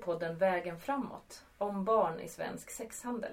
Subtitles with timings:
[0.00, 3.32] till podden Vägen framåt om barn i svensk sexhandel.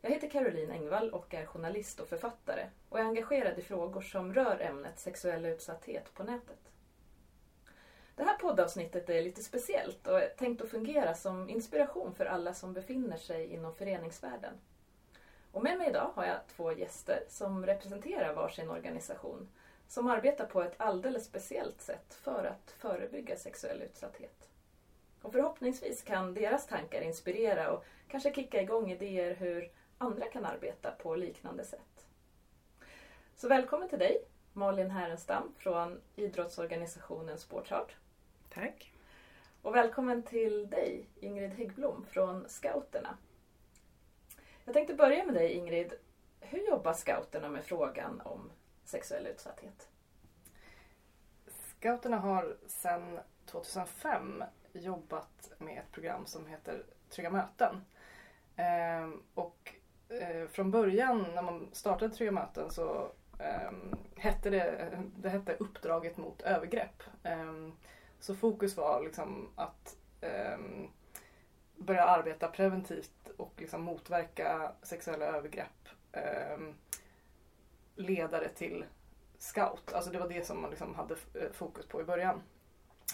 [0.00, 4.34] Jag heter Caroline Engvall och är journalist och författare och är engagerad i frågor som
[4.34, 6.58] rör ämnet sexuell utsatthet på nätet.
[8.14, 12.54] Det här poddavsnittet är lite speciellt och är tänkt att fungera som inspiration för alla
[12.54, 14.54] som befinner sig inom föreningsvärlden.
[15.52, 19.48] Och med mig idag har jag två gäster som representerar varsin organisation
[19.88, 24.47] som arbetar på ett alldeles speciellt sätt för att förebygga sexuell utsatthet.
[25.22, 30.90] Och förhoppningsvis kan deras tankar inspirera och kanske kicka igång idéer hur andra kan arbeta
[30.90, 32.06] på liknande sätt.
[33.34, 37.92] Så välkommen till dig, Malin Härenstam från idrottsorganisationen Sportshard.
[38.48, 38.92] Tack.
[39.62, 43.16] Och välkommen till dig, Ingrid Häggblom från Scouterna.
[44.64, 45.92] Jag tänkte börja med dig Ingrid.
[46.40, 48.50] Hur jobbar Scouterna med frågan om
[48.84, 49.88] sexuell utsatthet?
[51.46, 54.44] Scouterna har sedan 2005
[54.78, 57.84] jobbat med ett program som heter Trygga möten.
[58.56, 59.74] Ehm, och
[60.08, 66.16] eh, från början när man startade Trygga möten så ehm, hette det, det hette Uppdraget
[66.16, 67.02] mot övergrepp.
[67.22, 67.72] Ehm,
[68.20, 69.96] så fokus var liksom att
[71.76, 75.88] börja arbeta preventivt och liksom motverka sexuella övergrepp
[77.98, 78.84] ledare till
[79.38, 79.92] scout.
[79.92, 82.42] Alltså det var det som man liksom hade eh, fokus på i början.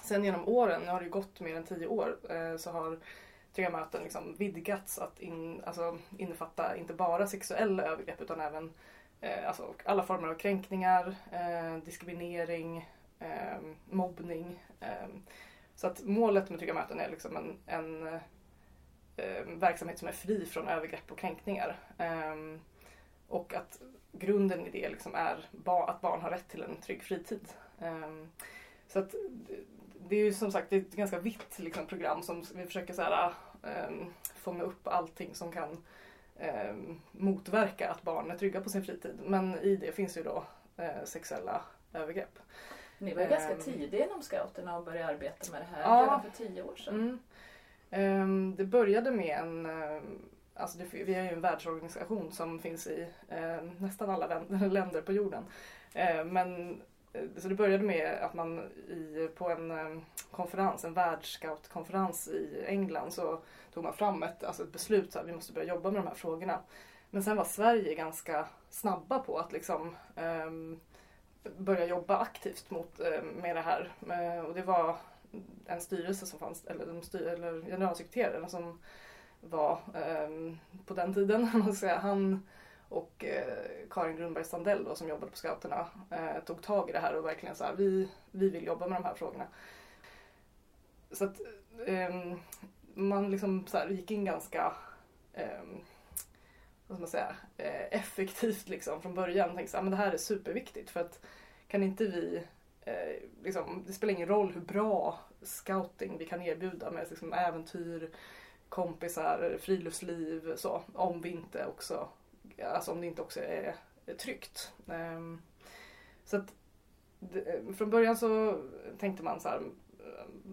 [0.03, 2.98] Sen genom åren, nu har det gått mer än tio år, eh, så har
[3.53, 8.72] Trygga möten liksom vidgats att in, alltså innefatta inte bara sexuella övergrepp utan även
[9.20, 12.89] eh, alltså alla former av kränkningar, eh, diskriminering,
[13.91, 14.65] mobbning.
[15.75, 18.20] Så att målet med Trygga möten är liksom en, en
[19.61, 21.77] verksamhet som är fri från övergrepp och kränkningar.
[23.28, 23.81] Och att
[24.12, 27.48] grunden i det liksom är att barn har rätt till en trygg fritid.
[28.87, 29.15] Så att
[30.09, 33.32] det är ju som sagt ett ganska vitt liksom, program som vi försöker så här,
[33.88, 35.84] um, fånga upp allting som kan
[36.70, 39.19] um, motverka att barn är trygga på sin fritid.
[39.25, 40.44] Men i det finns ju då
[40.78, 41.62] uh, sexuella
[41.93, 42.38] övergrepp.
[42.98, 46.22] Ni var ju ganska tidiga inom scouterna och började arbeta med det här ja, redan
[46.22, 47.20] för tio år sedan.
[47.91, 48.56] Mm.
[48.56, 49.66] det började med en
[50.56, 54.26] Alltså det, vi är ju en världsorganisation som finns i eh, nästan alla
[54.70, 55.44] länder på jorden.
[55.94, 56.76] Eh, men eh,
[57.14, 58.58] Eh, så det började med att man
[58.88, 63.41] i, på en eh, konferens, en världsscoutkonferens i England så
[63.75, 66.14] tog man fram ett, alltså ett beslut att vi måste börja jobba med de här
[66.14, 66.60] frågorna.
[67.10, 70.80] Men sen var Sverige ganska snabba på att liksom um,
[71.58, 73.92] börja jobba aktivt mot, um, med det här.
[74.10, 74.96] Eh, och det var
[75.66, 78.81] en styrelse som fanns, eller, de styr, eller generalsekreteraren som
[79.41, 79.81] var
[80.26, 81.44] um, på den tiden.
[82.00, 82.42] Han
[82.89, 86.99] och eh, Karin Grundberg Sandell då, som jobbade på Scouterna eh, tog tag i det
[86.99, 89.47] här och verkligen så här, vi, vi vill jobba med de här frågorna.
[91.11, 91.41] Så att
[91.87, 92.37] eh,
[92.94, 94.73] man liksom så här, gick in ganska
[95.34, 95.81] ehm,
[96.87, 99.50] vad ska man säga, eh, effektivt liksom från början.
[99.50, 101.21] och Tänkte så här, men det här är superviktigt för att
[101.69, 102.43] kan inte vi
[102.84, 108.11] eh, liksom, det spelar ingen roll hur bra scouting vi kan erbjuda med liksom, äventyr,
[108.69, 110.83] kompisar, friluftsliv så.
[110.93, 112.09] Om vi inte också,
[112.62, 113.75] alltså om det inte också är,
[114.19, 114.72] tryggt.
[114.88, 115.42] Ehm,
[116.25, 116.53] så att
[117.76, 118.62] från början så
[118.98, 119.72] tänkte man så här, ehm,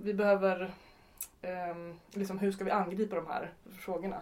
[0.03, 0.73] vi behöver,
[1.41, 4.21] ehm, liksom hur ska vi angripa de här frågorna?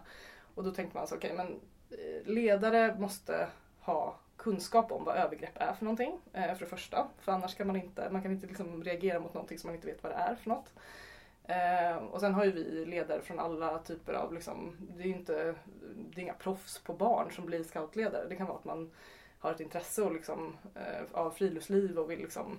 [0.55, 1.59] Och då tänkte man så, okej okay, men
[1.99, 3.47] eh, ledare måste
[3.79, 7.07] ha kunskap om vad övergrepp är för någonting, eh, för det första.
[7.19, 9.87] För annars kan man inte, man kan inte liksom reagera mot någonting som man inte
[9.87, 10.73] vet vad det är för något.
[11.49, 15.55] Eh, och sen har ju vi ledare från alla typer av, liksom, det är inte,
[15.95, 18.27] det är inga proffs på barn som blir scoutledare.
[18.29, 18.91] Det kan vara att man
[19.39, 22.57] har ett intresse och liksom, eh, av friluftsliv och vill liksom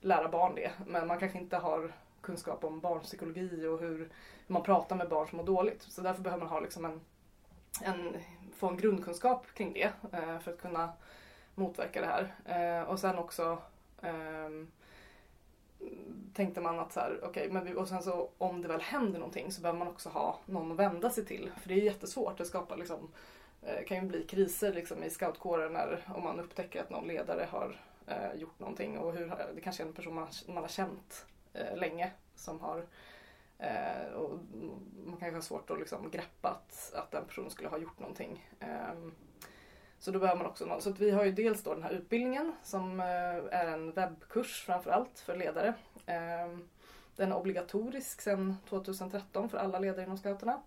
[0.00, 0.70] lära barn det.
[0.86, 4.08] Men man kanske inte har kunskap om barnpsykologi och hur
[4.46, 5.82] man pratar med barn som mår dåligt.
[5.82, 7.00] Så därför behöver man ha liksom en,
[7.82, 8.16] en,
[8.56, 10.92] få en grundkunskap kring det eh, för att kunna
[11.54, 12.34] motverka det här.
[12.44, 13.58] Eh, och sen också
[14.02, 14.70] ehm,
[16.34, 19.18] tänkte man att så här, okay, men vi, och sen så om det väl händer
[19.18, 21.50] någonting så behöver man också ha någon att vända sig till.
[21.60, 23.08] För det är jättesvårt det skapar liksom,
[23.62, 27.46] eh, kan ju bli kriser liksom, i scoutkåren när, om man upptäcker att någon ledare
[27.50, 30.68] har eh, gjort någonting och hur, eh, det kanske är en person man, man har
[30.68, 32.86] känt eh, länge som har
[33.58, 34.38] eh, och
[35.04, 38.50] man kanske har svårt att liksom greppa att, att den personen skulle ha gjort någonting.
[38.60, 39.12] Ehm,
[40.02, 40.82] så då behöver man också någon.
[40.82, 43.06] Så vi har ju dels då den här utbildningen som eh,
[43.60, 45.74] är en webbkurs framförallt för ledare.
[46.06, 46.68] Ehm,
[47.16, 50.62] den är obligatorisk sedan 2013 för alla ledare inom scouterna.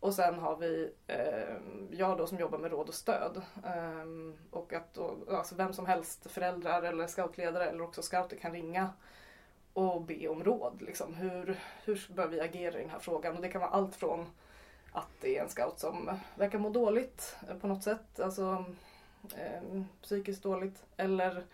[0.00, 3.42] Och sen har vi ehm, jag då som jobbar med råd och stöd.
[3.64, 8.52] Ehm, och att då, alltså vem som helst, föräldrar eller scoutledare eller också scouter kan
[8.52, 8.90] ringa
[9.72, 10.82] och be om råd.
[10.82, 11.14] Liksom.
[11.14, 13.36] Hur, hur bör vi agera i den här frågan?
[13.36, 14.26] Och det kan vara allt från
[14.96, 18.64] att det är en scout som verkar må dåligt eh, på något sätt, alltså
[19.36, 21.44] eh, psykiskt dåligt, eller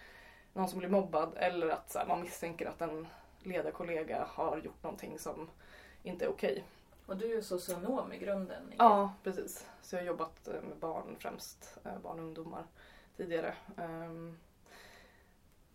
[0.53, 3.07] någon som blir mobbad, eller att här, man misstänker att en
[3.43, 5.51] ledarkollega har gjort någonting som
[6.03, 6.53] inte är okej.
[6.53, 6.63] Okay.
[7.07, 8.73] Och du är ju socionom i grunden.
[8.79, 9.67] Ja, precis.
[9.83, 12.65] Så jag har jobbat eh, med barn främst, eh, barn och ungdomar
[13.17, 13.55] tidigare.
[13.77, 14.39] Um,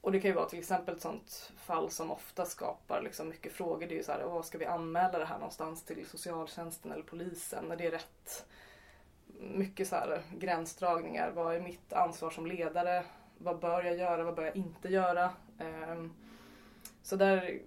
[0.02, 3.54] och det kan ju vara till exempel ett sånt fall som ofta skapar liksom mycket
[3.54, 3.88] frågor.
[3.88, 7.66] Det är ju så här, ska vi anmäla det här någonstans till socialtjänsten eller polisen?
[7.66, 8.46] När det är rätt
[9.40, 11.32] mycket så här gränsdragningar.
[11.32, 13.04] Vad är mitt ansvar som ledare?
[13.38, 14.24] Vad bör jag göra?
[14.24, 15.32] Vad bör jag inte göra?
[15.60, 16.14] Ehm,
[17.04, 17.60] så där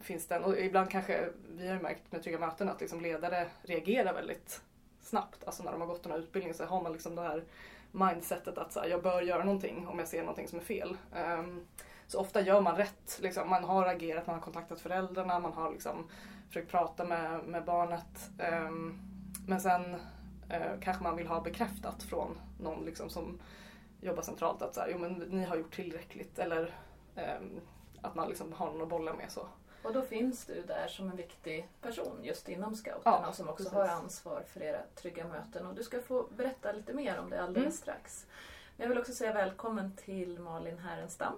[0.00, 0.44] finns den.
[0.44, 4.62] Och ibland kanske, vi har ju märkt med Trygga möten att liksom ledare reagerar väldigt
[5.00, 5.44] snabbt.
[5.44, 7.44] Alltså när de har gått den här utbildningen så har man liksom det här
[7.92, 10.96] mindsetet att så här, jag bör göra någonting om jag ser någonting som är fel.
[11.38, 11.66] Um,
[12.06, 13.18] så ofta gör man rätt.
[13.22, 13.50] Liksom.
[13.50, 16.08] Man har agerat, man har kontaktat föräldrarna, man har liksom
[16.48, 18.30] försökt prata med, med barnet.
[18.52, 19.00] Um,
[19.46, 19.94] men sen
[20.52, 23.40] uh, kanske man vill ha bekräftat från någon liksom, som
[24.00, 26.38] jobbar centralt att så här, jo, men ni har gjort tillräckligt.
[26.38, 26.74] Eller
[27.16, 27.60] um,
[28.02, 29.30] att man liksom har någon att bolla med.
[29.32, 29.48] så.
[29.82, 33.64] Och då finns du där som en viktig person just inom scouterna ja, som också
[33.64, 33.72] precis.
[33.72, 35.66] har ansvar för era trygga möten.
[35.66, 37.72] Och du ska få berätta lite mer om det alldeles mm.
[37.72, 38.26] strax.
[38.76, 41.36] Men jag vill också säga välkommen till Malin Härenstam.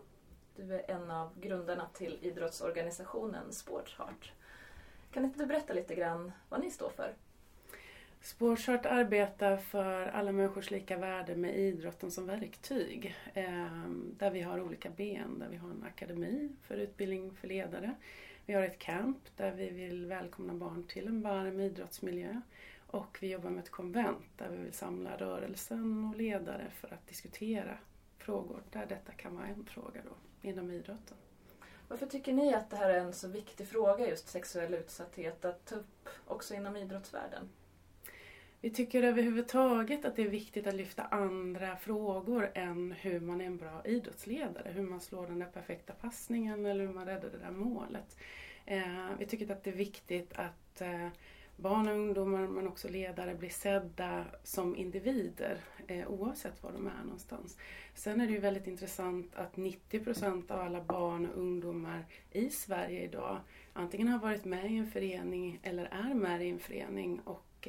[0.57, 4.33] Du är en av grundarna till idrottsorganisationen Sportsheart.
[5.13, 7.15] Kan inte du berätta lite grann vad ni står för?
[8.23, 13.17] Sportsheart arbetar för alla människors lika värde med idrotten som verktyg.
[13.35, 13.89] Eh,
[14.19, 17.95] där vi har olika ben, där vi har en akademi för utbildning för ledare.
[18.51, 22.41] Vi har ett camp där vi vill välkomna barn till en varm idrottsmiljö.
[22.87, 27.07] Och vi jobbar med ett konvent där vi vill samla rörelsen och ledare för att
[27.07, 27.79] diskutera
[28.19, 31.17] frågor där detta kan vara en fråga då, inom idrotten.
[31.89, 35.67] Varför tycker ni att det här är en så viktig fråga, just sexuell utsatthet, att
[35.67, 37.49] ta upp också inom idrottsvärlden?
[38.63, 43.45] Vi tycker överhuvudtaget att det är viktigt att lyfta andra frågor än hur man är
[43.45, 44.71] en bra idrottsledare.
[44.71, 48.17] Hur man slår den där perfekta passningen eller hur man räddar det där målet.
[48.67, 51.09] Eh, vi tycker att det är viktigt att eh,
[51.57, 57.05] barn och ungdomar men också ledare blir sedda som individer eh, oavsett var de är
[57.05, 57.59] någonstans.
[57.95, 63.05] Sen är det ju väldigt intressant att 90% av alla barn och ungdomar i Sverige
[63.05, 63.41] idag
[63.73, 67.69] antingen har varit med i en förening eller är med i en förening och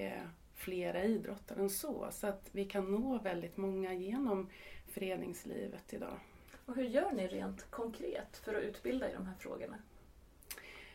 [0.61, 2.07] flera idrottare än så.
[2.11, 4.49] Så att vi kan nå väldigt många genom
[4.87, 6.19] föreningslivet idag.
[6.65, 9.77] Och hur gör ni rent konkret för att utbilda i de här frågorna?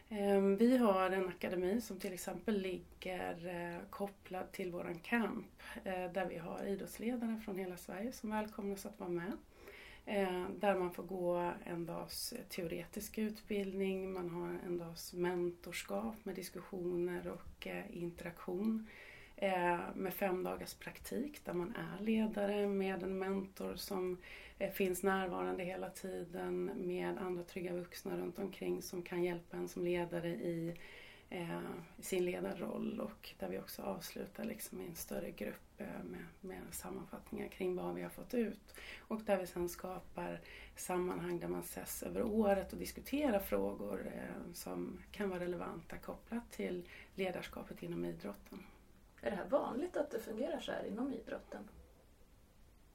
[0.08, 6.12] Ehm, vi har en akademi som till exempel ligger eh, kopplad till våran camp eh,
[6.12, 9.32] där vi har idrottsledare från hela Sverige som välkomnas att vara med.
[10.06, 16.34] Ehm, där man får gå en dags teoretisk utbildning, man har en dags mentorskap med
[16.34, 23.02] diskussioner och eh, interaktion Eh, Eh, med fem dagars praktik där man är ledare med
[23.02, 24.18] en mentor som
[24.58, 29.68] eh, finns närvarande hela tiden med andra trygga vuxna runt omkring som kan hjälpa en
[29.68, 30.76] som ledare i
[31.30, 31.60] eh,
[31.98, 37.48] sin ledarroll och där vi också avslutar liksom i en större grupp med, med sammanfattningar
[37.48, 38.74] kring vad vi har fått ut.
[38.98, 40.40] Och där vi sen skapar
[40.76, 44.10] sammanhang där man ses över året och diskuterar frågor
[44.54, 48.62] som kan vara relevanta kopplat till ledarskapet inom idrotten.
[49.20, 51.68] Är det här vanligt att det fungerar så här inom idrotten?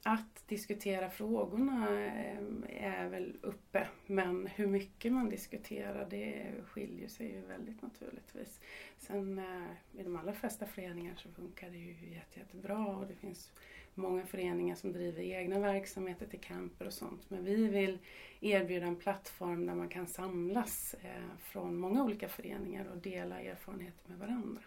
[0.03, 2.37] Att diskutera frågorna eh,
[2.69, 8.59] är väl uppe men hur mycket man diskuterar det skiljer sig ju väldigt naturligtvis.
[8.97, 13.15] Sen eh, i de allra flesta föreningar så funkar det ju jätte, jättebra och det
[13.15, 13.51] finns
[13.93, 17.29] många föreningar som driver egna verksamheter till camper och sånt.
[17.29, 17.99] Men vi vill
[18.39, 24.09] erbjuda en plattform där man kan samlas eh, från många olika föreningar och dela erfarenheter
[24.09, 24.61] med varandra.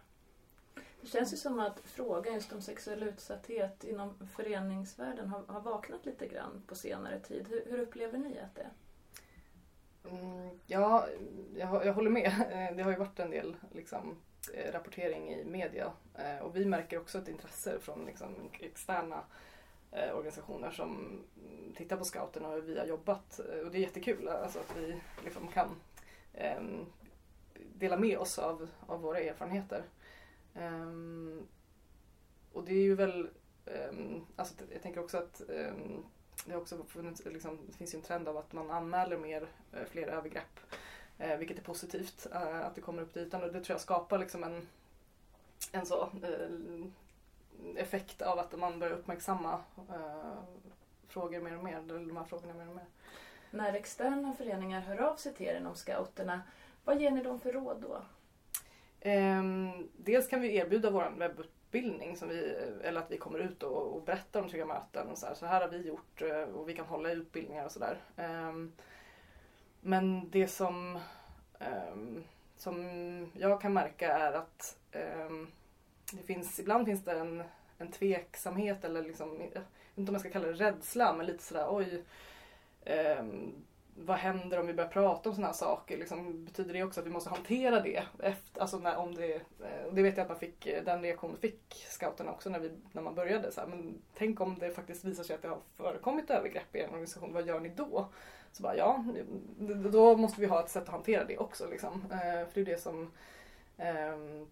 [1.05, 6.07] Det känns ju som att frågan just om sexuell utsatthet inom föreningsvärlden har, har vaknat
[6.07, 7.47] lite grann på senare tid.
[7.49, 8.71] Hur, hur upplever ni att det är?
[10.11, 11.07] Mm, ja,
[11.57, 12.27] jag, jag, håller med.
[12.27, 14.17] Eh, det har ju varit en del liksom,
[14.55, 19.25] eh, rapportering i media eh, och vi märker också ett intresse från liksom, externa
[20.15, 21.21] organisationer som
[21.77, 23.39] tittar på scouterna och hur vi har jobbat.
[23.39, 25.81] Och det är jättekul alltså, att vi liksom, kan
[26.33, 26.63] eh,
[27.75, 29.85] dela med oss av, av våra erfarenheter.
[30.55, 31.47] Um,
[32.53, 33.29] och det är ju väl,
[33.91, 36.05] um, alltså jag tänker också att um,
[36.47, 39.49] det, har också funnits, liksom, det finns ju en trend av att man anmäler mer,
[39.73, 40.61] eh, fler övergrepp.
[41.21, 43.81] Uh, vilket är positivt, uh, att det kommer upp till ytan och det tror jag
[43.81, 44.69] skapar liksom en,
[45.73, 46.09] en så
[47.77, 49.61] effekt av att man börjar uppmärksamma
[51.09, 52.87] frågor mer och mer, eller de här frågorna mer och mer.
[53.51, 56.43] När externa föreningar hör av sig till er inom scouterna,
[56.85, 58.03] vad ger ni dem för råd då?
[59.07, 63.97] Ehm, dels kan vi erbjuda vår webbutbildning som vi, eller att vi kommer ut och,
[63.97, 65.09] och berättar om trygga möten.
[65.09, 65.35] Och så, här.
[65.35, 67.99] så här har vi gjort eh, och vi kan hålla i utbildningar och sådär.
[68.17, 68.73] Ehm,
[69.81, 70.99] men det som,
[71.59, 72.25] ehm,
[72.57, 74.79] som jag kan märka är att
[76.13, 77.43] det finns, ibland finns det en,
[77.79, 81.45] en tveksamhet eller liksom, jag vet inte om jag ska kalla det rädsla, men lite
[81.45, 82.05] sådär oj
[83.97, 85.99] vad händer om vi börjar prata om sådana här saker?
[85.99, 88.03] Liksom, betyder det också att vi måste hantera det?
[88.19, 91.37] Efter, alltså när, om det, eh, det vet jag att man fick, eh, den reaktionen
[91.37, 93.53] fick scouterna också när, vi, när man började.
[93.53, 96.81] Så här, men tänk om det faktiskt visar sig att det har förekommit övergrepp i
[96.81, 98.09] en organisation, vad gör ni då?
[98.53, 99.05] Så bara ja,
[99.93, 101.69] då måste vi ha ett sätt att hantera det också.
[101.71, 102.05] Liksom.
[102.13, 103.13] Eh, för det är det som
[103.77, 104.47] ehm,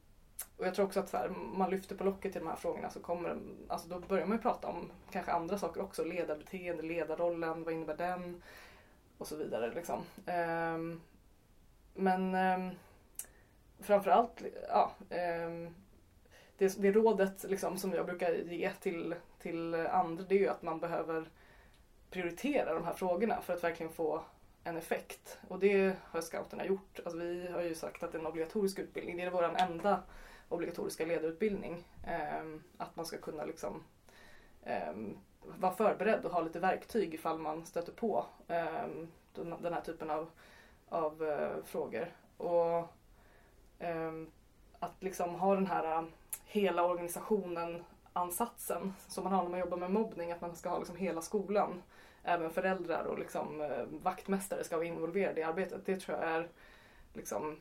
[0.57, 2.91] och jag tror också att så här, man lyfter på locket till de här frågorna
[2.91, 6.05] så kommer alltså då börjar man ju prata om kanske andra saker också.
[6.05, 8.43] Ledarbeteende, ledarrollen, vad innebär den?
[9.19, 9.75] Och så vidare.
[9.75, 10.03] Liksom.
[10.27, 11.01] Ehm,
[11.95, 12.71] men ehm,
[13.81, 15.75] framförallt, ja, ehm,
[16.59, 20.63] det, det rådet liksom, som jag brukar ge till, till andra det är ju att
[20.63, 21.31] man behöver
[22.11, 24.23] prioritera de här frågorna för att verkligen få
[24.65, 25.39] en effekt.
[25.49, 27.01] Och det har scouterna gjort.
[27.05, 29.17] Alltså vi har ju sagt att det är en obligatorisk utbildning.
[29.17, 30.03] Det är vår enda
[30.49, 31.85] obligatoriska ledarutbildning.
[32.77, 33.85] Att man ska kunna liksom
[34.65, 40.11] Ehm, vara förberedd och ha lite verktyg ifall man stöter på ehm, den här typen
[40.11, 40.31] av,
[40.89, 42.13] av eh, frågor.
[42.37, 42.87] Och
[43.79, 44.31] ehm,
[44.79, 46.05] att liksom ha den här eh,
[46.45, 50.79] hela organisationen ansatsen som man har när man jobbar med mobbning, att man ska ha
[50.79, 51.83] liksom hela skolan.
[52.23, 55.87] Även föräldrar och liksom, eh, vaktmästare ska vara involverade i arbetet.
[55.87, 56.49] Det tror jag är
[57.15, 57.61] liksom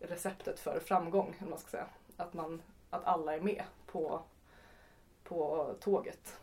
[0.00, 1.86] receptet för framgång, man ska säga.
[2.16, 4.22] Att, man, att alla är med på,
[5.30, 6.38] på tåget.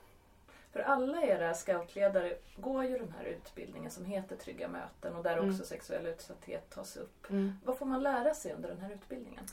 [0.71, 5.37] För alla era scoutledare går ju den här utbildningen som heter Trygga möten och där
[5.37, 5.49] mm.
[5.49, 7.29] också sexuell utsatthet tas upp.
[7.29, 7.53] Mm.
[7.65, 9.43] Vad får man lära sig under den här utbildningen?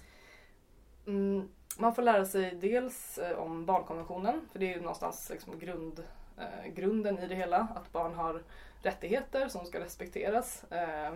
[1.06, 1.48] Mm,
[1.78, 6.04] man får lära sig dels eh, om barnkonventionen, för det är ju någonstans liksom grund,
[6.38, 7.68] eh, grunden i det hela.
[7.74, 8.42] Att barn har
[8.82, 10.64] rättigheter som ska respekteras.
[10.70, 11.12] Eh,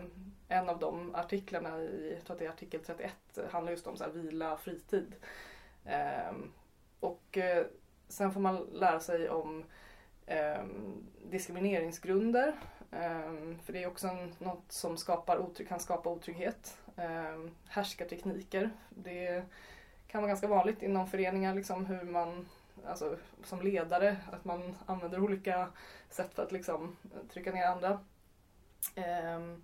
[0.49, 3.13] en av de artiklarna i, jag tror att det är artikel 31,
[3.51, 5.15] handlar just om så här, vila, fritid.
[5.85, 6.33] Eh,
[7.01, 7.67] och eh,
[8.09, 9.65] sen får man lära sig om
[10.27, 12.53] ehm, diskrimineringsgrunder.
[12.93, 16.79] Ehm, för det är också en, något som skapar otrygg, kan skapa otrygghet.
[16.97, 18.71] Ehm, härskartekniker.
[18.91, 19.43] Det
[20.07, 22.49] kan vara ganska vanligt inom föreningar liksom, hur man
[22.87, 25.69] alltså, som ledare, att man använder olika
[26.11, 26.97] sätt för att liksom
[27.33, 28.01] trycka ner andra.
[29.37, 29.63] Um,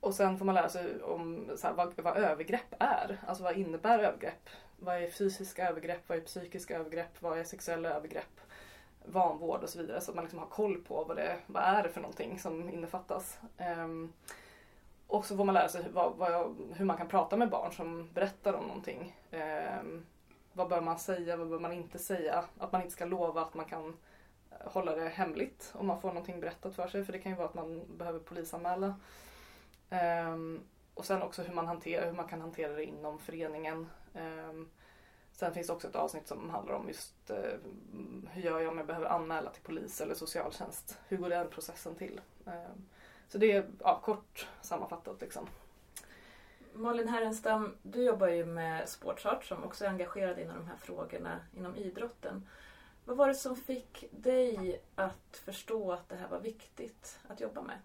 [0.00, 3.20] och sen får man lära sig om så här, vad, vad övergrepp är.
[3.26, 4.48] Alltså vad innebär övergrepp?
[4.76, 6.08] Vad är fysiska övergrepp?
[6.08, 7.22] Vad är psykiska övergrepp?
[7.22, 8.40] Vad är sexuella övergrepp?
[9.04, 10.00] Vanvård och så vidare.
[10.00, 12.70] Så att man liksom har koll på vad det vad är det för någonting som
[12.70, 13.38] innefattas.
[13.58, 14.12] Um,
[15.06, 18.08] och så får man lära sig vad, vad, hur man kan prata med barn som
[18.14, 19.16] berättar om någonting.
[19.80, 20.06] Um,
[20.52, 22.44] vad bör man säga, vad bör man inte säga?
[22.58, 23.96] Att man inte ska lova att man kan
[24.50, 27.04] eh, hålla det hemligt om man får någonting berättat för sig.
[27.04, 28.94] För det kan ju vara att man behöver polisanmäla.
[29.90, 30.60] Um,
[30.96, 33.90] och sen också hur man, hanterar, hur man kan hantera det inom föreningen.
[34.14, 34.68] Ehm,
[35.32, 37.54] sen finns det också ett avsnitt som handlar om just eh,
[38.30, 40.98] hur gör jag om jag behöver anmäla till polis eller socialtjänst.
[41.08, 42.20] Hur går den processen till?
[42.46, 42.86] Ehm,
[43.28, 45.48] så det är ja, kort sammanfattat liksom.
[46.72, 51.40] Malin Härenstam, du jobbar ju med Sportsart som också är engagerad inom de här frågorna
[51.56, 52.48] inom idrotten.
[53.04, 57.62] Vad var det som fick dig att förstå att det här var viktigt att jobba
[57.62, 57.78] med?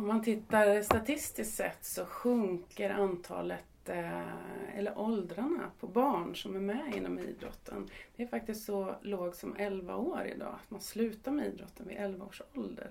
[0.00, 6.60] Om man tittar statistiskt sett så sjunker antalet eh, eller åldrarna på barn som är
[6.60, 7.88] med inom idrotten.
[8.16, 11.96] Det är faktiskt så lågt som 11 år idag, att man slutar med idrotten vid
[11.96, 12.90] 11 års ålder.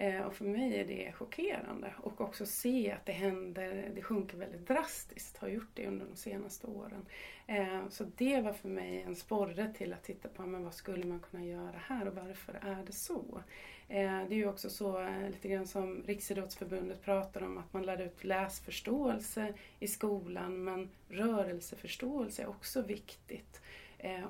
[0.00, 4.36] Eh, och för mig är det chockerande och också se att det händer, det sjunker
[4.36, 7.06] väldigt drastiskt, har gjort det under de senaste åren.
[7.46, 11.04] Eh, så det var för mig en sporre till att titta på men vad skulle
[11.04, 13.42] man kunna göra här och varför är det så?
[13.88, 18.02] Eh, det är ju också så lite grann som Riksidrottsförbundet pratar om att man lär
[18.02, 23.60] ut läsförståelse i skolan men rörelseförståelse är också viktigt.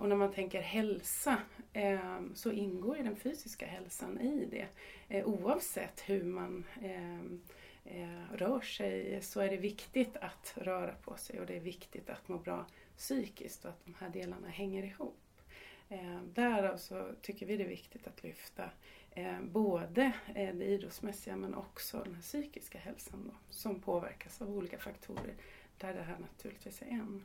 [0.01, 1.37] Och när man tänker hälsa
[2.35, 4.67] så ingår ju den fysiska hälsan i det.
[5.09, 7.21] Eh, oavsett hur man eh,
[7.85, 12.11] eh, rör sig så är det viktigt att röra på sig och det är viktigt
[12.11, 15.19] att må bra psykiskt och att de här delarna hänger ihop.
[15.89, 18.71] Eh, därav så alltså tycker vi det är viktigt att lyfta
[19.11, 24.51] eh, både eh, det idrottsmässiga men också den här psykiska hälsan då, som påverkas av
[24.51, 25.35] olika faktorer
[25.79, 27.25] där det här naturligtvis är en.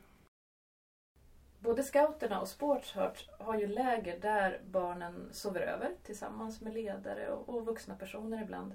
[1.64, 7.48] Både scouterna och Sportshurt har ju läger där barnen sover över tillsammans med ledare och,
[7.48, 8.74] och vuxna personer ibland.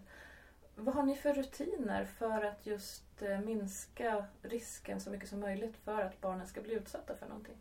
[0.75, 5.77] Vad har ni för rutiner för att just eh, minska risken så mycket som möjligt
[5.77, 7.57] för att barnen ska bli utsatta för någonting?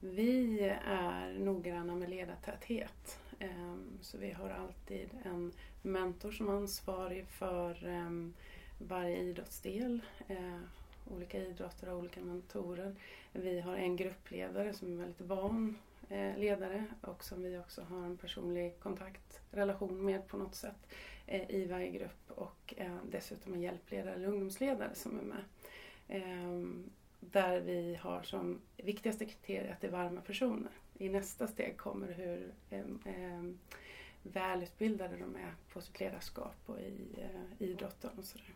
[0.00, 3.18] Vi är noggranna med ledartäthet.
[3.38, 5.52] Ehm, så vi har alltid en
[5.82, 8.34] mentor som är ansvarig för ehm,
[8.78, 10.00] varje idrottsdel.
[10.28, 10.66] Ehm,
[11.10, 12.94] Olika idrotter och olika mentorer.
[13.32, 18.04] Vi har en gruppledare som är väldigt van eh, ledare och som vi också har
[18.04, 20.88] en personlig kontakt, relation med på något sätt
[21.26, 25.44] eh, i varje grupp och eh, dessutom en hjälpledare eller ungdomsledare som är med.
[26.08, 30.72] Ehm, där vi har som viktigaste kriterier att det är varma personer.
[30.98, 33.58] I nästa steg kommer hur ehm, ehm,
[34.22, 37.26] välutbildade de är på sitt ledarskap och i
[37.58, 38.54] idrotten och sådär.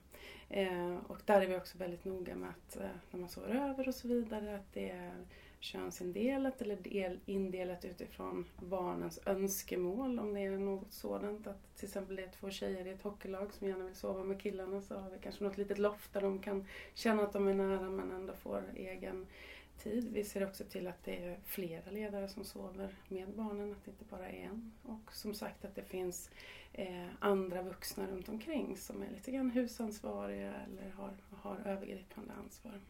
[0.55, 3.89] Eh, och där är vi också väldigt noga med att eh, när man sover över
[3.89, 5.25] och så vidare att det är
[5.61, 11.47] könsindelat eller del, indelat utifrån barnens önskemål om det är något sådant.
[11.47, 14.41] Att till exempel det är två tjejer i ett hockeylag som gärna vill sova med
[14.41, 17.55] killarna så har vi kanske något litet loft där de kan känna att de är
[17.55, 19.27] nära men ändå får egen
[19.79, 20.13] tid.
[20.13, 23.91] Vi ser också till att det är flera ledare som sover med barnen, att det
[23.91, 24.73] inte bara är en.
[24.83, 26.31] Och som sagt att det finns
[26.73, 32.81] eh, andra vuxna runt omkring som är lite grann husansvariga eller har, har övergripande ansvar.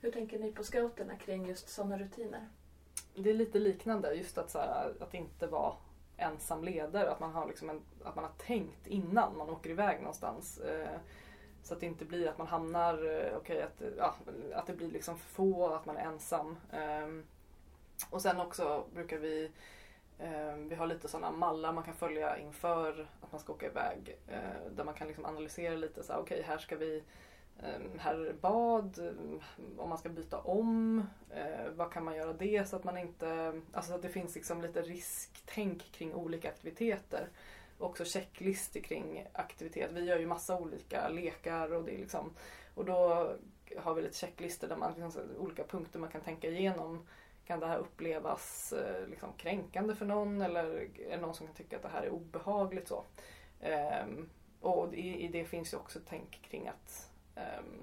[0.00, 2.48] Hur tänker ni på scouterna kring just sådana rutiner?
[3.14, 5.74] Det är lite liknande, just att, så här, att inte vara
[6.16, 7.10] ensam ledare.
[7.10, 10.58] Att man, har liksom en, att man har tänkt innan man åker iväg någonstans.
[10.58, 10.98] Eh,
[11.62, 14.14] så att det inte blir att man hamnar, eh, okay, att, ja,
[14.54, 16.56] att det blir liksom få, att man är ensam.
[17.04, 17.24] Um,
[18.10, 19.50] och sen också brukar vi
[20.18, 24.18] Ehm, vi har lite sådana mallar man kan följa inför att man ska åka iväg.
[24.28, 27.02] Eh, där man kan liksom analysera lite så okej okay, här ska vi
[27.62, 29.40] ehm, här är det bad, ehm,
[29.78, 33.60] om man ska byta om, eh, vad kan man göra det så att man inte,
[33.72, 37.28] alltså att det finns liksom lite risktänk kring olika aktiviteter
[37.78, 39.90] också checklistor kring aktivitet.
[39.92, 42.30] Vi gör ju massa olika lekar och det är liksom
[42.74, 43.28] och då
[43.76, 47.06] har vi lite checklistor där man liksom, olika punkter man kan tänka igenom.
[47.46, 50.64] Kan det här upplevas eh, liksom, kränkande för någon eller
[50.98, 52.88] är det någon som kan tycka att det här är obehagligt?
[52.88, 53.04] så.
[54.04, 54.28] Um,
[54.60, 57.82] och i, i, det finns ju också tänk kring att um,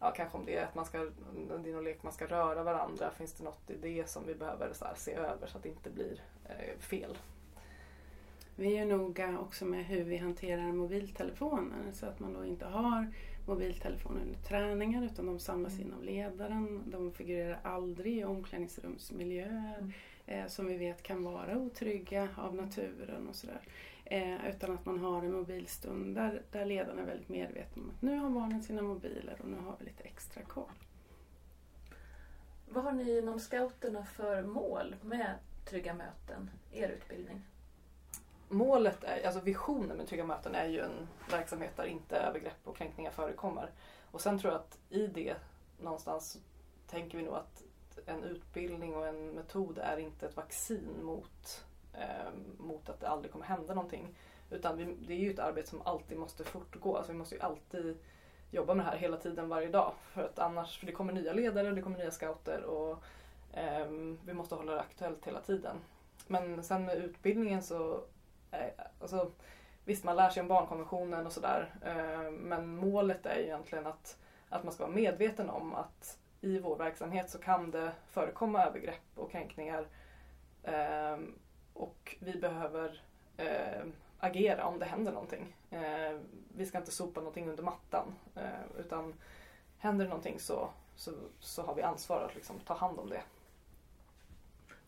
[0.00, 2.62] ja, kanske om det är att man ska, det är någon lek man ska röra
[2.62, 3.10] varandra.
[3.10, 5.68] Finns det något i det som vi behöver så här, se över så att det
[5.68, 7.18] inte blir eh, fel?
[8.60, 13.12] Vi är noga också med hur vi hanterar mobiltelefoner så att man då inte har
[13.46, 15.86] mobiltelefoner under träningar utan de samlas mm.
[15.86, 16.82] in av ledaren.
[16.86, 19.92] De figurerar aldrig i omklädningsrumsmiljöer mm.
[20.26, 23.60] eh, som vi vet kan vara otrygga av naturen och sådär.
[24.04, 28.02] Eh, utan att man har en mobilstund där, där ledaren är väldigt medveten om att
[28.02, 30.72] nu har barnen sina mobiler och nu har vi lite extra koll.
[32.68, 37.42] Vad har ni inom scouterna för mål med Trygga möten, er utbildning?
[38.50, 42.76] Målet, är, alltså visionen med Trygga möten är ju en verksamhet där inte övergrepp och
[42.76, 43.70] kränkningar förekommer.
[44.10, 45.36] Och sen tror jag att i det
[45.80, 46.38] någonstans
[46.86, 47.62] tänker vi nog att
[48.06, 53.32] en utbildning och en metod är inte ett vaccin mot, eh, mot att det aldrig
[53.32, 54.14] kommer hända någonting.
[54.50, 56.96] Utan vi, det är ju ett arbete som alltid måste fortgå.
[56.96, 57.98] Alltså vi måste ju alltid
[58.50, 59.92] jobba med det här hela tiden varje dag.
[60.02, 63.02] För att annars, för det kommer nya ledare och det kommer nya scouter och
[63.52, 63.86] eh,
[64.24, 65.76] vi måste hålla det aktuellt hela tiden.
[66.26, 68.04] Men sen med utbildningen så
[68.50, 69.30] Eh, alltså,
[69.84, 74.64] visst man lär sig om barnkonventionen och sådär eh, men målet är egentligen att, att
[74.64, 79.30] man ska vara medveten om att i vår verksamhet så kan det förekomma övergrepp och
[79.30, 79.86] kränkningar
[80.62, 81.18] eh,
[81.74, 83.02] och vi behöver
[84.18, 85.56] agera om det händer någonting.
[86.48, 88.14] vi ska inte sopa någonting under mattan
[88.78, 89.14] utan
[89.78, 93.22] händer det någonting så, så, så har vi ansvar att liksom ta hand om det.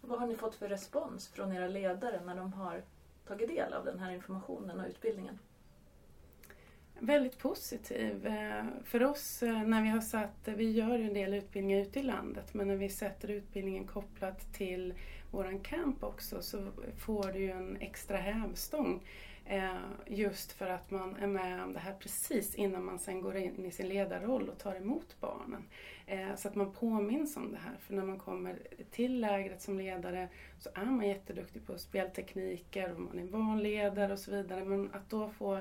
[0.00, 2.82] Vad har ni fått för respons från era ledare när de har
[3.26, 5.38] tagit del av den här informationen och utbildningen?
[6.98, 8.26] Väldigt positiv.
[8.26, 12.00] Eh, för oss eh, när vi har satt, vi gör ju en del utbildningar ute
[12.00, 14.94] i landet, men när vi sätter utbildningen kopplat till
[15.30, 19.02] våran camp också så får du ju en extra hävstång.
[19.52, 19.74] Eh,
[20.06, 23.66] just för att man är med om det här precis innan man sen går in
[23.66, 25.64] i sin ledarroll och tar emot barnen.
[26.06, 27.76] Eh, så att man påminns om det här.
[27.80, 28.58] För när man kommer
[28.90, 34.12] till lägret som ledare så är man jätteduktig på speltekniker och man är van ledare
[34.12, 34.64] och så vidare.
[34.64, 35.60] Men att då få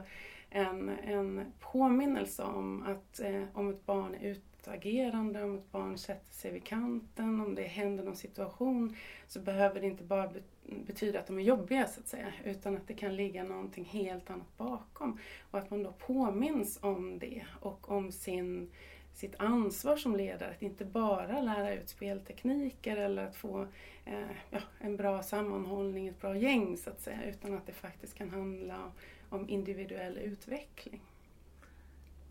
[0.49, 5.97] en, en påminnelse om att eh, om ett barn är ute utagerande, om ett barn
[5.97, 8.95] sätter sig vid kanten, om det händer någon situation
[9.27, 10.31] så behöver det inte bara
[10.63, 14.29] betyda att de är jobbiga så att säga utan att det kan ligga någonting helt
[14.29, 15.19] annat bakom.
[15.51, 18.71] Och att man då påminns om det och om sin
[19.13, 23.67] sitt ansvar som ledare att inte bara lära ut speltekniker eller att få
[24.05, 28.13] eh, ja, en bra sammanhållning, ett bra gäng så att säga, utan att det faktiskt
[28.13, 28.91] kan handla
[29.29, 31.01] om individuell utveckling.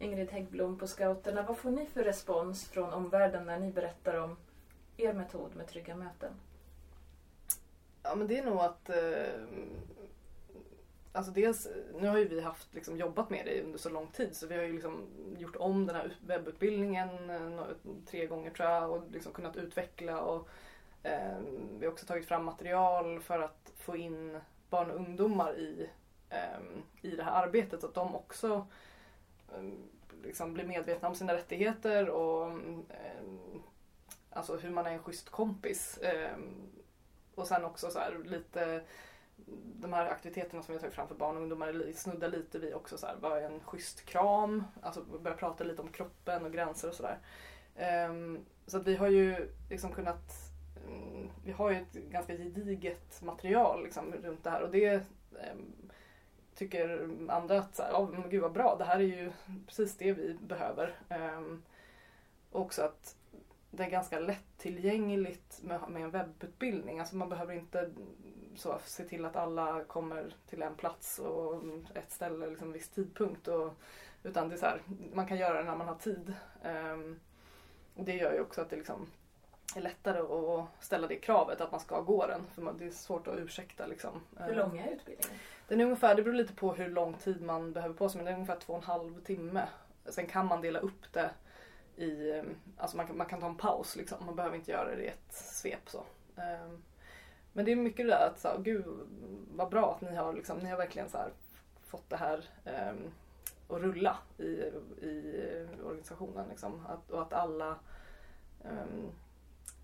[0.01, 4.37] Ingrid Häggblom på Scouterna, vad får ni för respons från omvärlden när ni berättar om
[4.97, 6.33] er metod med trygga möten?
[8.03, 9.45] Ja men det är nog att eh,
[11.13, 14.37] Alltså dels, nu har ju vi haft, liksom, jobbat med det under så lång tid
[14.37, 15.07] så vi har ju liksom
[15.39, 17.65] gjort om den här webbutbildningen eh,
[18.07, 20.49] tre gånger tror jag och liksom kunnat utveckla och
[21.03, 21.39] eh,
[21.79, 24.39] vi har också tagit fram material för att få in
[24.71, 25.91] barn och ungdomar i,
[26.31, 26.61] eh,
[27.03, 28.63] i det här arbetet så att de också eh,
[29.55, 29.63] Eh,
[30.23, 32.51] liksom blir medvetna om sina rättigheter och
[32.89, 33.25] eh,
[34.31, 35.99] alltså hur man är en schysst kompis.
[35.99, 36.39] Eh,
[37.35, 38.83] och sen också så här, lite
[39.81, 42.75] de här aktiviteterna som vi har tagit fram för barn och ungdomar snuddar lite vid
[42.75, 44.65] också så här, vad är en schysst kram?
[44.83, 47.19] Alltså börja prata lite om kroppen och gränser och sådär.
[47.77, 50.53] Ehm, så att vi har ju liksom kunnat
[50.87, 55.03] mm, Vi har ju ett ganska gediget material liksom, runt det här och det
[55.41, 55.90] ehm,
[56.61, 59.33] tycker andra att så här, oh, men gud vad bra, det här är ju
[59.67, 60.95] precis det vi behöver.
[61.09, 61.63] Um,
[62.51, 63.17] också att
[63.71, 67.01] det är ganska lättillgängligt med, med en webbutbildning.
[67.01, 67.91] Alltså man behöver inte
[68.57, 71.63] så, se till att alla kommer till en plats och
[71.95, 73.49] ett ställe liksom en viss tidpunkt.
[73.49, 73.73] Och,
[74.23, 76.35] utan det är så här, man kan göra det när man har tid.
[76.65, 77.21] Um,
[77.95, 79.07] och det gör ju också att det liksom
[79.77, 82.47] är lättare att ställa det kravet att man ska gå den.
[82.55, 83.87] För det är svårt att ursäkta.
[83.87, 84.21] Liksom.
[84.37, 85.41] Hur lång är utbildningen?
[85.69, 88.25] Den är ungefär, det beror lite på hur lång tid man behöver på sig men
[88.25, 89.69] det är ungefär två och en halv timme.
[90.05, 91.31] Sen kan man dela upp det
[91.97, 92.43] i,
[92.77, 94.27] alltså man kan, man kan ta en paus liksom.
[94.27, 95.99] Man behöver inte göra det i ett svep så.
[96.37, 96.83] Um,
[97.53, 98.85] men det är mycket det där att, så, gud
[99.55, 101.31] vad bra att ni har, liksom, ni har verkligen så här,
[101.87, 103.11] fått det här um,
[103.69, 104.43] att rulla i,
[105.07, 106.49] i organisationen.
[106.49, 106.87] Liksom.
[106.87, 107.77] Att, och att alla
[108.63, 109.13] um,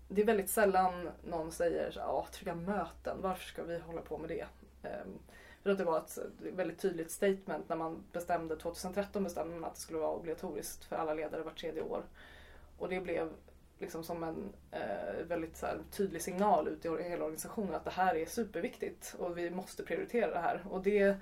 [0.07, 4.01] det är väldigt sällan någon säger så ja ah, trygga möten, varför ska vi hålla
[4.01, 4.45] på med det?
[4.83, 5.19] Ehm,
[5.63, 9.75] för att det var ett väldigt tydligt statement när man bestämde, 2013 bestämde man att
[9.75, 12.03] det skulle vara obligatoriskt för alla ledare vart tredje år.
[12.77, 13.29] Och det blev
[13.79, 18.15] liksom som en eh, väldigt här, tydlig signal ut i hela organisationen att det här
[18.15, 20.65] är superviktigt och vi måste prioritera det här.
[20.69, 21.15] Och det,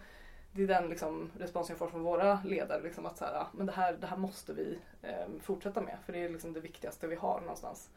[0.51, 2.81] det är den liksom, responsen jag får från våra ledare.
[2.81, 5.97] Liksom att så här, ah, men det, här, det här måste vi eh, fortsätta med
[6.05, 7.89] för det är liksom det viktigaste vi har någonstans.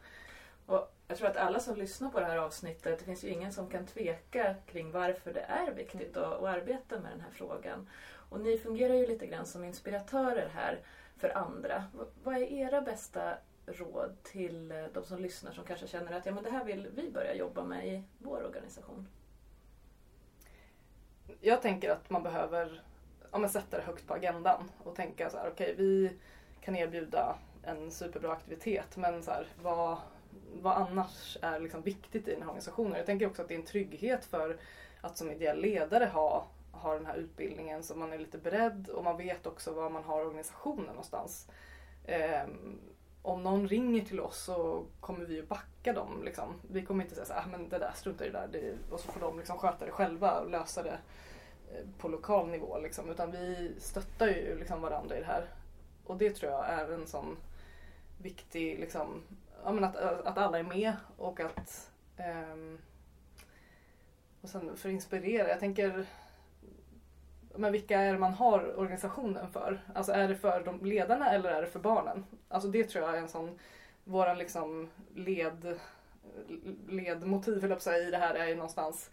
[0.69, 3.53] Och jag tror att alla som lyssnar på det här avsnittet, det finns ju ingen
[3.53, 7.89] som kan tveka kring varför det är viktigt att, att arbeta med den här frågan.
[8.29, 10.79] Och ni fungerar ju lite grann som inspiratörer här
[11.17, 11.83] för andra.
[12.23, 16.31] Vad är era bästa råd till eh, de som lyssnar som kanske känner att ja,
[16.31, 19.07] men det här vill vi börja jobba med i vår organisation?
[21.41, 22.83] Jag tänker att man behöver
[23.31, 26.11] ja, sätta det högt på agendan och tänka så här, okej okay, vi
[26.61, 29.97] kan erbjuda en superbra aktivitet men så här, vad,
[30.61, 32.97] vad annars är liksom viktigt i den här organisationen?
[32.97, 34.57] Jag tänker också att det är en trygghet för
[35.01, 39.03] att som ideell ledare ha, ha den här utbildningen så man är lite beredd och
[39.03, 41.47] man vet också var man har organisationen någonstans.
[42.07, 42.79] Um,
[43.21, 46.23] om någon ringer till oss så kommer vi ju backa dem.
[46.23, 46.53] Liksom.
[46.71, 48.47] Vi kommer inte säga så här, ah, men det där struntar i det där.
[48.51, 50.99] Det, och så får de liksom sköta det själva och lösa det
[51.71, 52.79] eh, på lokal nivå.
[52.79, 53.09] Liksom.
[53.09, 55.45] Utan vi stöttar ju liksom varandra i det här.
[56.05, 57.37] Och det tror jag är en sån
[58.17, 59.23] viktig, liksom,
[59.63, 61.91] ja, men att, att alla är med och att
[62.51, 62.79] um,
[64.41, 65.49] och sen för att inspirera.
[65.49, 66.05] Jag tänker
[67.55, 69.81] men vilka är det man har organisationen för?
[69.95, 72.25] Alltså är det för de ledarna eller är det för barnen?
[72.47, 73.59] Alltså det tror jag är en sån,
[74.03, 75.79] våran liksom led,
[76.87, 79.11] ledmotiv jag säga, i det här är ju någonstans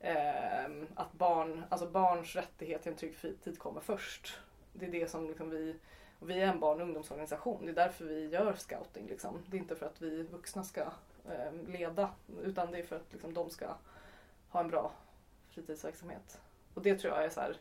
[0.00, 4.38] eh, att barn, alltså barns rättighet till en trygg fritid kommer först.
[4.72, 5.76] Det är det som liksom vi,
[6.20, 9.06] och vi är en barn och ungdomsorganisation, det är därför vi gör scouting.
[9.06, 9.42] Liksom.
[9.46, 10.80] Det är inte för att vi vuxna ska
[11.28, 12.10] eh, leda
[12.42, 13.66] utan det är för att liksom, de ska
[14.48, 14.92] ha en bra
[15.50, 16.40] fritidsverksamhet.
[16.74, 17.56] Och det tror jag är så här,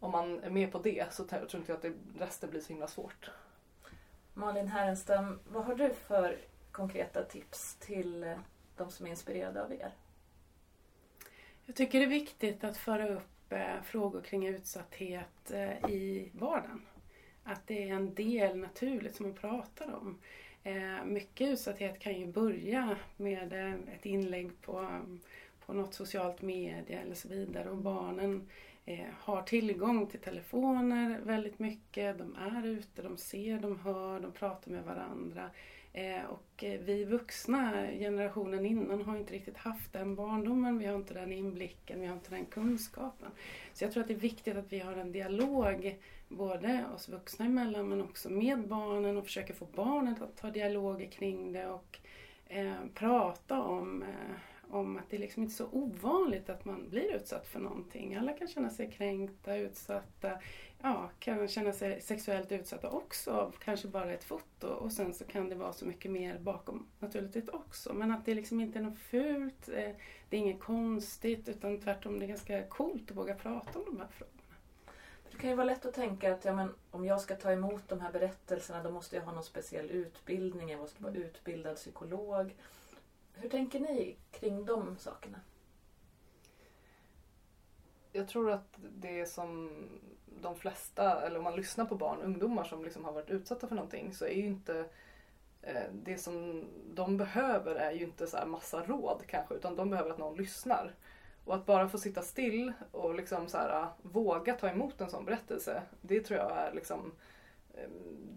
[0.00, 2.68] om man är med på det så tror inte jag att det, resten blir så
[2.68, 3.30] himla svårt.
[4.34, 6.38] Malin Härenstam, vad har du för
[6.72, 8.38] konkreta tips till eh,
[8.76, 9.92] de som är inspirerade av er?
[11.64, 16.86] Jag tycker det är viktigt att föra upp eh, frågor kring utsatthet eh, i vardagen.
[17.48, 20.18] Att det är en del naturligt som man pratar om.
[20.62, 25.00] Eh, mycket utsatthet kan ju börja med eh, ett inlägg på,
[25.66, 28.48] på något socialt medie eller så vidare och barnen
[28.84, 32.18] eh, har tillgång till telefoner väldigt mycket.
[32.18, 35.50] De är ute, de ser, de hör, de pratar med varandra.
[35.98, 40.78] Eh, och eh, vi vuxna, generationen innan, har inte riktigt haft den barndomen.
[40.78, 43.30] Vi har inte den inblicken, vi har inte den kunskapen.
[43.72, 47.44] Så jag tror att det är viktigt att vi har en dialog, både oss vuxna
[47.44, 51.98] emellan men också med barnen och försöker få barnen att ta dialoger kring det och
[52.46, 54.36] eh, prata om eh,
[54.70, 58.14] om att det liksom inte är så ovanligt att man blir utsatt för någonting.
[58.14, 60.38] Alla kan känna sig kränkta, utsatta,
[60.82, 65.24] ja, kan känna sig sexuellt utsatta också av kanske bara ett foto och sen så
[65.24, 67.94] kan det vara så mycket mer bakom naturligtvis också.
[67.94, 69.90] Men att det liksom inte är något fult, eh,
[70.28, 74.00] det är inget konstigt utan tvärtom det är ganska coolt att våga prata om de
[74.00, 74.38] här frågorna.
[75.30, 77.88] Det kan ju vara lätt att tänka att ja, men, om jag ska ta emot
[77.88, 82.56] de här berättelserna då måste jag ha någon speciell utbildning, jag måste vara utbildad psykolog.
[83.34, 85.40] Hur tänker ni kring de sakerna?
[88.18, 89.70] Jag tror att det som
[90.40, 93.66] de flesta, eller om man lyssnar på barn och ungdomar som liksom har varit utsatta
[93.68, 94.84] för någonting så är ju inte
[95.62, 99.90] eh, det som de behöver är ju inte så här massa råd kanske utan de
[99.90, 100.94] behöver att någon lyssnar.
[101.44, 105.10] Och att bara få sitta still och liksom så här, eh, våga ta emot en
[105.10, 107.12] sån berättelse det tror jag är liksom
[107.74, 107.88] eh,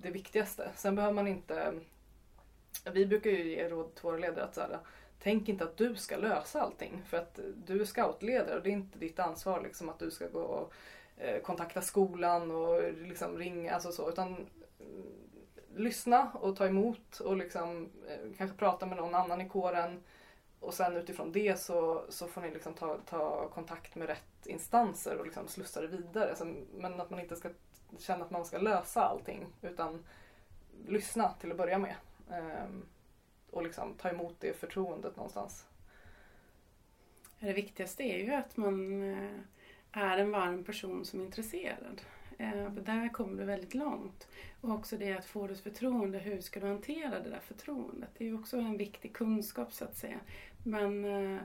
[0.02, 0.72] det viktigaste.
[0.76, 1.74] Sen behöver man inte
[2.94, 4.80] vi brukar ju ge råd till våra ledare att så här,
[5.24, 7.02] tänk inte att du ska lösa allting.
[7.06, 10.28] För att du är scoutledare och det är inte ditt ansvar liksom, att du ska
[10.28, 10.74] gå och
[11.18, 13.74] eh, kontakta skolan och liksom ringa.
[13.74, 14.48] Alltså så, utan mm,
[15.76, 20.04] lyssna och ta emot och liksom, eh, kanske prata med någon annan i kåren.
[20.60, 25.18] Och sen utifrån det så, så får ni liksom ta, ta kontakt med rätt instanser
[25.18, 26.30] och liksom slussa det vidare.
[26.30, 26.46] Alltså,
[26.78, 27.50] men att man inte ska
[27.98, 30.04] känna att man ska lösa allting utan
[30.88, 31.96] lyssna till att börja med.
[32.30, 32.86] Um,
[33.52, 35.66] och liksom ta emot det förtroendet någonstans.
[37.40, 39.40] Det viktigaste är ju att man eh,
[39.92, 42.02] är en varm person som är intresserad.
[42.38, 44.28] Eh, där kommer du väldigt långt.
[44.62, 48.10] Och också det att få ditt förtroende, hur ska du hantera det där förtroendet?
[48.18, 50.20] Det är ju också en viktig kunskap så att säga.
[50.64, 51.42] Men eh,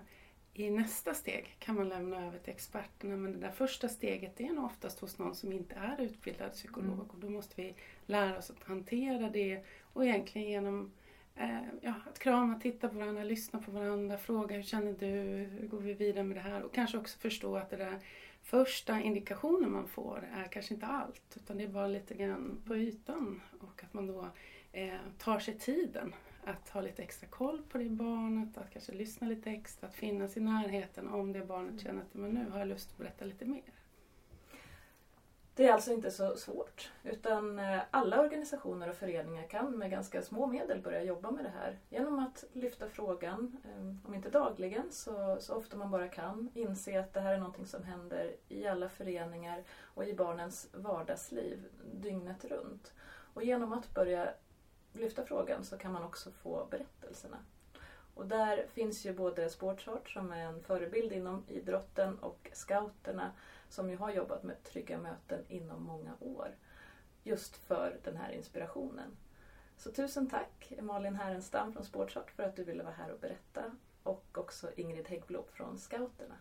[0.58, 4.52] i nästa steg kan man lämna över till experterna men det där första steget är
[4.52, 7.10] nog oftast hos någon som inte är utbildad psykolog mm.
[7.10, 7.74] och då måste vi
[8.06, 10.92] lära oss att hantera det och egentligen genom
[11.36, 15.68] Eh, ja, att krama, titta på varandra, lyssna på varandra, fråga hur känner du, hur
[15.68, 16.62] går vi vidare med det här?
[16.62, 17.98] Och kanske också förstå att det där
[18.42, 22.76] första indikationen man får är kanske inte allt utan det är bara lite grann på
[22.76, 23.40] ytan.
[23.60, 24.28] Och att man då
[24.72, 29.28] eh, tar sig tiden att ha lite extra koll på det barnet, att kanske lyssna
[29.28, 32.68] lite extra, att finnas i närheten om det barnet känner att men nu har jag
[32.68, 33.62] lust att berätta lite mer.
[35.56, 40.22] Det är alltså inte så svårt utan eh, alla organisationer och föreningar kan med ganska
[40.22, 44.92] små medel börja jobba med det här genom att lyfta frågan, eh, om inte dagligen
[44.92, 48.66] så, så ofta man bara kan, inse att det här är någonting som händer i
[48.66, 49.64] alla föreningar
[49.94, 52.92] och i barnens vardagsliv dygnet runt.
[53.34, 54.28] Och genom att börja
[54.92, 57.38] lyfta frågan så kan man också få berättelserna.
[58.14, 63.32] Och där finns ju både Sportsart som är en förebild inom idrotten och scouterna
[63.68, 66.56] som ju har jobbat med trygga möten inom många år.
[67.22, 69.16] Just för den här inspirationen.
[69.76, 73.62] Så tusen tack Malin Härenstam från Sportsart för att du ville vara här och berätta.
[74.02, 76.36] Och också Ingrid Häggblom från Scouterna.